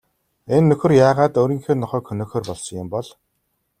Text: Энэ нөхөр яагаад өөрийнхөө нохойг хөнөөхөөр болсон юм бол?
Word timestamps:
Энэ 0.55 0.67
нөхөр 0.69 0.91
яагаад 1.07 1.33
өөрийнхөө 1.41 1.75
нохойг 1.77 2.05
хөнөөхөөр 2.07 2.43
болсон 2.47 2.75
юм 2.81 2.87
бол? 2.93 3.07